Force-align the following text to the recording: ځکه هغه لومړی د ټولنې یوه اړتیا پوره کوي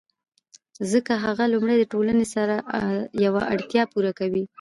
ځکه 0.91 1.13
هغه 1.25 1.43
لومړی 1.53 1.75
د 1.79 1.83
ټولنې 1.93 2.25
یوه 3.25 3.41
اړتیا 3.53 3.83
پوره 3.91 4.11
کوي 4.19 4.43